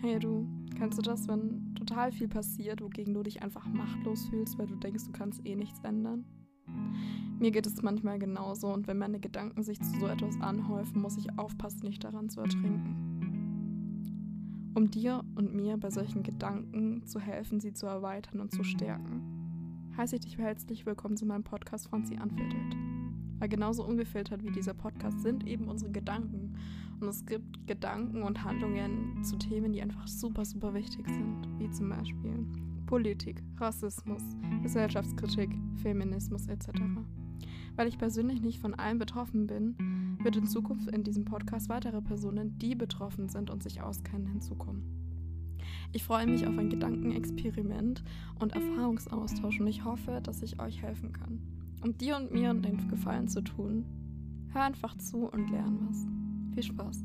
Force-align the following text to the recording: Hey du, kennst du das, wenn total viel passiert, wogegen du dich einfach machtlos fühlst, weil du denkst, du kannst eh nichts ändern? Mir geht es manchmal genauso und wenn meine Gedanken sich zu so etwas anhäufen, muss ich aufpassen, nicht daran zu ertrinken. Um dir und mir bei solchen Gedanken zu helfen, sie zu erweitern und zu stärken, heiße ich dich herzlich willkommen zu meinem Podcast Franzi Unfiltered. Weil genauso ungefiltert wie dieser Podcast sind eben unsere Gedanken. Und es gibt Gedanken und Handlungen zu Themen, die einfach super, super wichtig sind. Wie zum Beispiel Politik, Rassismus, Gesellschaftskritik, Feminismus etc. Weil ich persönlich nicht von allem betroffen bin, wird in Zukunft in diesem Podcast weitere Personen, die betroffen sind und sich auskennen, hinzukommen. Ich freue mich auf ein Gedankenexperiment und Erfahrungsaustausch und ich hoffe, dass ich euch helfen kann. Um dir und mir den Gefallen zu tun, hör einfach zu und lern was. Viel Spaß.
Hey 0.00 0.20
du, 0.20 0.46
kennst 0.76 0.96
du 0.96 1.02
das, 1.02 1.26
wenn 1.26 1.74
total 1.74 2.12
viel 2.12 2.28
passiert, 2.28 2.80
wogegen 2.80 3.14
du 3.14 3.24
dich 3.24 3.42
einfach 3.42 3.66
machtlos 3.66 4.28
fühlst, 4.28 4.56
weil 4.56 4.68
du 4.68 4.76
denkst, 4.76 5.04
du 5.06 5.10
kannst 5.10 5.44
eh 5.44 5.56
nichts 5.56 5.80
ändern? 5.80 6.24
Mir 7.40 7.50
geht 7.50 7.66
es 7.66 7.82
manchmal 7.82 8.20
genauso 8.20 8.72
und 8.72 8.86
wenn 8.86 8.98
meine 8.98 9.18
Gedanken 9.18 9.64
sich 9.64 9.80
zu 9.80 9.98
so 9.98 10.06
etwas 10.06 10.40
anhäufen, 10.40 11.02
muss 11.02 11.18
ich 11.18 11.36
aufpassen, 11.36 11.80
nicht 11.80 12.04
daran 12.04 12.30
zu 12.30 12.40
ertrinken. 12.40 12.94
Um 14.76 14.88
dir 14.88 15.24
und 15.34 15.52
mir 15.52 15.76
bei 15.78 15.90
solchen 15.90 16.22
Gedanken 16.22 17.04
zu 17.04 17.18
helfen, 17.18 17.58
sie 17.58 17.72
zu 17.72 17.86
erweitern 17.86 18.38
und 18.38 18.52
zu 18.52 18.62
stärken, 18.62 19.90
heiße 19.96 20.14
ich 20.14 20.22
dich 20.22 20.38
herzlich 20.38 20.86
willkommen 20.86 21.16
zu 21.16 21.26
meinem 21.26 21.42
Podcast 21.42 21.88
Franzi 21.88 22.14
Unfiltered. 22.14 22.97
Weil 23.38 23.48
genauso 23.48 23.84
ungefiltert 23.84 24.42
wie 24.42 24.50
dieser 24.50 24.74
Podcast 24.74 25.22
sind 25.22 25.46
eben 25.46 25.68
unsere 25.68 25.90
Gedanken. 25.90 26.56
Und 27.00 27.08
es 27.08 27.24
gibt 27.24 27.66
Gedanken 27.66 28.22
und 28.22 28.42
Handlungen 28.42 29.22
zu 29.22 29.36
Themen, 29.36 29.72
die 29.72 29.82
einfach 29.82 30.06
super, 30.08 30.44
super 30.44 30.74
wichtig 30.74 31.06
sind. 31.06 31.48
Wie 31.58 31.70
zum 31.70 31.88
Beispiel 31.88 32.46
Politik, 32.86 33.42
Rassismus, 33.58 34.22
Gesellschaftskritik, 34.62 35.50
Feminismus 35.82 36.48
etc. 36.48 36.70
Weil 37.76 37.86
ich 37.86 37.98
persönlich 37.98 38.40
nicht 38.40 38.60
von 38.60 38.74
allem 38.74 38.98
betroffen 38.98 39.46
bin, 39.46 39.76
wird 40.22 40.36
in 40.36 40.46
Zukunft 40.46 40.88
in 40.88 41.04
diesem 41.04 41.24
Podcast 41.24 41.68
weitere 41.68 42.02
Personen, 42.02 42.58
die 42.58 42.74
betroffen 42.74 43.28
sind 43.28 43.50
und 43.50 43.62
sich 43.62 43.82
auskennen, 43.82 44.26
hinzukommen. 44.26 44.82
Ich 45.92 46.04
freue 46.04 46.26
mich 46.26 46.46
auf 46.46 46.56
ein 46.58 46.70
Gedankenexperiment 46.70 48.02
und 48.38 48.54
Erfahrungsaustausch 48.54 49.60
und 49.60 49.66
ich 49.66 49.84
hoffe, 49.84 50.20
dass 50.22 50.42
ich 50.42 50.60
euch 50.60 50.82
helfen 50.82 51.12
kann. 51.12 51.40
Um 51.80 51.96
dir 51.96 52.16
und 52.16 52.32
mir 52.32 52.52
den 52.54 52.88
Gefallen 52.88 53.28
zu 53.28 53.42
tun, 53.42 53.84
hör 54.52 54.62
einfach 54.62 54.96
zu 54.98 55.26
und 55.26 55.50
lern 55.50 55.78
was. 55.88 56.06
Viel 56.54 56.62
Spaß. 56.62 57.04